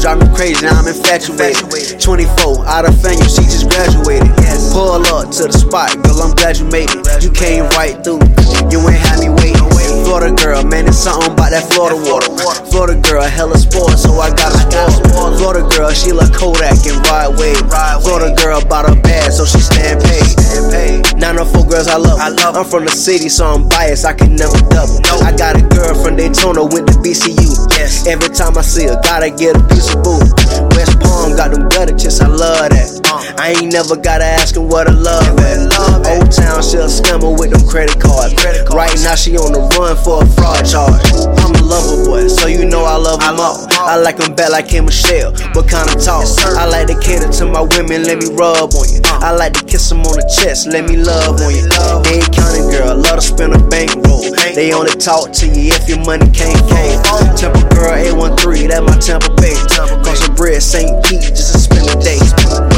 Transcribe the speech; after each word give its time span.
crazy, 0.00 0.64
now 0.64 0.80
I'm 0.80 0.88
infatuated. 0.88 2.00
24, 2.00 2.66
out 2.66 2.88
of 2.88 2.94
FAMU, 2.96 3.28
she 3.28 3.44
just 3.44 3.68
graduated. 3.68 4.32
Pull 4.72 5.04
up 5.04 5.28
to 5.36 5.44
the 5.44 5.52
spot, 5.52 5.92
girl, 6.02 6.22
I'm 6.22 6.34
glad 6.34 6.56
you 6.56 6.64
made 6.70 6.88
it. 6.88 7.22
You 7.22 7.30
came 7.30 7.64
right 7.76 7.92
through, 8.00 8.24
you 8.72 8.80
ain't 8.88 8.96
had 8.96 9.20
me 9.20 9.28
waiting. 9.28 9.60
Florida 10.04 10.32
girl, 10.32 10.64
man, 10.64 10.88
it's 10.88 10.98
something 10.98 11.32
about 11.32 11.50
that 11.52 11.68
Florida 11.72 11.96
water. 12.08 12.32
Florida 12.72 12.96
girl, 13.00 13.22
hella 13.22 13.58
sports, 13.58 14.02
so 14.02 14.16
I 14.16 14.30
got 14.30 14.52
sport. 14.52 15.36
Florida 15.36 15.68
girl, 15.68 15.92
she 15.92 16.12
like 16.12 16.32
Kodak 16.32 16.80
and 16.88 17.00
Rod 17.06 17.36
Wave. 17.38 17.60
Florida 18.00 18.34
girl, 18.40 18.64
bought 18.64 18.88
her 18.88 18.96
bad, 19.02 19.32
so 19.32 19.44
she 19.44 19.60
stand 19.60 20.00
paid. 20.00 20.32
904 21.82 21.82
girls 21.82 21.88
I 21.88 21.96
love. 21.96 22.56
I'm 22.56 22.64
from 22.64 22.84
the 22.84 22.90
city, 22.90 23.28
so 23.28 23.46
I'm 23.46 23.68
biased, 23.68 24.04
I 24.04 24.14
can 24.14 24.36
never 24.36 24.58
double. 24.70 25.00
No. 25.02 25.18
I 25.22 25.34
got 25.34 25.56
a 25.56 25.62
girl 25.62 25.94
from 26.02 26.16
Daytona, 26.16 26.64
went 26.64 26.86
to 26.88 26.94
BCU. 27.00 27.70
Yes. 27.76 28.06
Every 28.06 28.28
time 28.28 28.56
I 28.58 28.62
see 28.62 28.86
her, 28.86 28.98
gotta 29.02 29.30
get 29.30 29.56
a 29.56 29.62
piece 29.68 29.94
of 29.94 30.02
boo. 30.02 30.18
West 30.76 30.98
Palm 31.00 31.36
got 31.36 31.52
them 31.52 31.68
gutter 31.68 31.96
chips, 31.96 32.20
I 32.20 32.28
love. 32.28 32.71
I 33.38 33.54
ain't 33.58 33.72
never 33.72 33.96
gotta 33.96 34.24
ask 34.24 34.54
her 34.54 34.60
what 34.60 34.88
I 34.88 34.92
love 34.92 35.38
at. 35.40 35.72
Old 36.08 36.30
Town, 36.32 36.62
she 36.62 36.76
a 36.76 36.86
scammer 36.90 37.32
with 37.32 37.50
them 37.50 37.66
credit 37.68 38.00
cards. 38.00 38.34
Right 38.72 38.92
now, 39.02 39.14
she 39.14 39.36
on 39.36 39.52
the 39.52 39.62
run 39.78 39.96
for 39.96 40.22
a 40.22 40.26
fraud 40.26 40.64
charge. 40.66 41.00
I'm 41.40 41.54
a 41.54 41.62
lover 41.62 42.04
boy, 42.04 42.28
so 42.28 42.46
you 42.46 42.64
know 42.64 42.84
I 42.84 42.96
love 42.96 43.20
them 43.20 43.40
all. 43.40 43.66
I 43.70 43.96
like 43.96 44.18
them 44.18 44.34
bad 44.34 44.50
like 44.52 44.68
Kim 44.68 44.86
Michelle. 44.86 45.32
What 45.54 45.68
kind 45.68 45.88
of 45.88 46.02
talk? 46.02 46.26
I 46.58 46.66
like 46.66 46.88
to 46.88 46.98
cater 47.00 47.30
to 47.40 47.46
my 47.46 47.62
women, 47.62 48.04
let 48.04 48.18
me 48.18 48.28
rub 48.34 48.74
on 48.74 48.86
you. 48.90 49.00
I 49.22 49.32
like 49.32 49.54
to 49.54 49.64
kiss 49.64 49.88
them 49.88 50.02
on 50.02 50.16
the 50.16 50.26
chest, 50.28 50.66
let 50.66 50.84
me 50.88 50.96
love 50.96 51.40
on 51.40 51.54
you. 51.54 51.64
They 52.04 52.20
ain't 52.20 52.32
counting, 52.34 52.68
girl, 52.70 52.96
love 52.96 53.18
to 53.18 53.24
spend 53.24 53.54
a 53.54 53.62
bankroll. 53.68 54.22
They 54.54 54.72
only 54.72 54.92
talk 54.98 55.32
to 55.40 55.46
you 55.46 55.72
if 55.72 55.88
your 55.88 56.02
money 56.04 56.28
can't 56.30 56.58
fold. 56.68 57.36
Tampa 57.38 57.62
girl, 57.74 57.96
A13, 57.96 58.68
that 58.68 58.82
my 58.82 58.96
Tampa 58.98 59.30
Bay. 59.40 59.56
Cost 60.04 60.26
the 60.26 60.32
bread, 60.36 60.62
St. 60.62 60.90
Pete, 61.04 61.22
just 61.32 61.52
to 61.52 61.58
spend 61.58 61.88
the 61.88 61.96
day. 62.02 62.71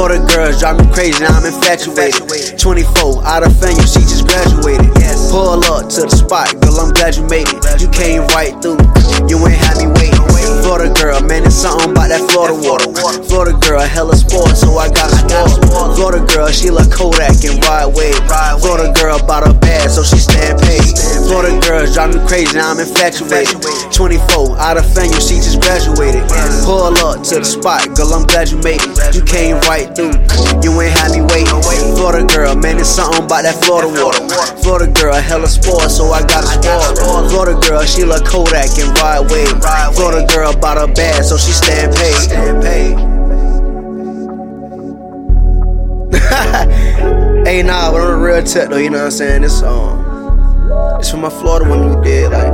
Wait. 0.00 0.06
Florida 0.08 0.34
girls 0.34 0.60
drive 0.60 0.78
me 0.78 0.94
crazy, 0.94 1.20
now 1.20 1.28
I'm 1.28 1.44
infatuated. 1.44 2.58
24, 2.58 3.22
out 3.22 3.42
of 3.46 3.52
FAMU, 3.52 3.86
she 3.86 4.00
just 4.00 4.26
graduated. 4.26 5.19
Pull 5.30 5.62
up 5.70 5.86
to 5.94 6.02
the 6.02 6.10
spot, 6.10 6.50
girl, 6.58 6.82
I'm 6.82 6.90
glad 6.90 7.14
you 7.14 7.22
made 7.30 7.46
it. 7.46 7.62
You 7.78 7.86
came 7.94 8.26
right 8.34 8.50
through, 8.58 8.82
you 9.30 9.38
ain't 9.46 9.62
had 9.62 9.78
me 9.78 9.86
waiting. 9.94 10.18
Florida 10.66 10.90
girl, 10.90 11.22
man, 11.22 11.46
it's 11.46 11.54
something 11.54 11.94
about 11.94 12.10
that 12.10 12.26
Florida 12.34 12.58
water. 12.58 12.90
Florida 13.30 13.54
girl, 13.62 13.78
hella 13.78 14.18
sport, 14.18 14.58
so 14.58 14.74
I 14.74 14.90
got 14.90 15.06
a 15.06 15.18
sport. 15.22 15.94
Florida 15.94 16.26
girl, 16.26 16.50
she 16.50 16.74
like 16.74 16.90
Kodak 16.90 17.38
and 17.46 17.62
Rod 17.62 17.94
Wave. 17.94 18.18
Florida 18.58 18.90
girl, 18.98 19.22
bought 19.22 19.46
her 19.46 19.54
bad, 19.54 19.86
so 19.86 20.02
she 20.02 20.18
stand 20.18 20.58
paid. 20.58 20.82
Florida 21.30 21.54
girls 21.62 21.94
drive 21.94 22.10
me 22.10 22.18
crazy, 22.26 22.58
now 22.58 22.74
I'm 22.74 22.82
infatuated. 22.82 23.62
24, 23.94 24.58
out 24.58 24.82
of 24.82 24.86
FAMU, 24.90 25.14
she 25.22 25.38
just 25.38 25.62
graduated. 25.62 26.26
Pull 26.66 26.90
up 27.06 27.22
to 27.30 27.38
the 27.38 27.46
spot, 27.46 27.86
girl, 27.94 28.10
I'm 28.18 28.26
glad 28.26 28.50
you 28.50 28.58
made 28.66 28.82
it. 28.82 29.14
You 29.14 29.22
came 29.22 29.62
right 29.70 29.86
through, 29.94 30.18
you 30.66 30.74
ain't 30.82 30.90
had 30.90 31.14
me 31.14 31.22
waiting. 31.30 31.54
Florida 31.94 32.26
girl, 32.26 32.58
man, 32.58 32.82
it's 32.82 32.90
something 32.90 33.22
about 33.22 33.46
that 33.46 33.62
Florida 33.62 33.94
water. 33.94 34.26
Florida 34.58 34.90
girl, 34.90 35.14
hella 35.20 35.46
sports, 35.46 35.96
so 35.96 36.06
I 36.12 36.20
got 36.20 36.44
a 36.44 36.46
sport. 36.46 37.30
Florida 37.30 37.58
girl, 37.66 37.82
she 37.84 38.04
like 38.04 38.24
Kodak 38.24 38.70
and 38.78 38.96
Rod 38.98 39.30
Wave. 39.30 39.48
Florida 39.94 40.26
girl, 40.32 40.52
bought 40.56 40.78
her 40.78 40.92
bad, 40.92 41.24
so 41.24 41.36
she 41.36 41.52
stand 41.52 41.94
paid. 41.94 42.30
hey, 47.46 47.62
nah, 47.62 47.90
but 47.90 48.00
on 48.00 48.20
a 48.20 48.22
real 48.22 48.42
tip 48.42 48.70
though, 48.70 48.76
you 48.76 48.90
know 48.90 48.98
what 48.98 49.04
I'm 49.04 49.10
saying? 49.10 49.42
This 49.42 49.62
um, 49.62 49.98
it's 50.98 51.10
from 51.10 51.20
my 51.20 51.30
Florida 51.30 51.68
woman 51.68 51.92
you 51.92 52.02
did, 52.02 52.32
like, 52.32 52.52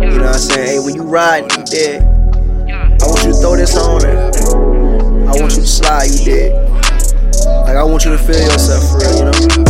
you 0.00 0.18
know 0.18 0.26
what 0.26 0.34
I'm 0.34 0.38
saying? 0.38 0.66
Hey, 0.66 0.78
when 0.84 0.94
you 0.94 1.02
ride, 1.02 1.50
you 1.56 1.64
did. 1.64 2.02
I 2.02 3.06
want 3.06 3.24
you 3.24 3.32
to 3.32 3.38
throw 3.38 3.56
this 3.56 3.76
on 3.76 4.02
her. 4.02 4.30
I 5.28 5.40
want 5.40 5.52
you 5.54 5.60
to 5.60 5.66
slide, 5.66 6.10
you 6.10 6.24
did. 6.24 6.52
Like 7.64 7.76
I 7.76 7.82
want 7.82 8.04
you 8.04 8.12
to 8.12 8.18
feel 8.18 8.40
yourself 8.40 8.82
for 8.90 8.98
real, 8.98 9.18
you 9.18 9.24
know. 9.24 9.63